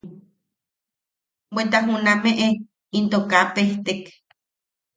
[1.53, 2.47] Bweta junameʼe
[2.97, 4.01] into kaa pejtek.